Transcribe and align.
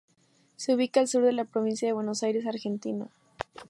Se 0.55 0.73
ubica 0.73 0.99
al 0.99 1.07
sur 1.07 1.21
de 1.23 1.31
la 1.31 1.45
provincia 1.45 1.87
de 1.87 1.93
Buenos 1.93 2.23
Aires, 2.23 2.47
Argentina. 2.47 3.07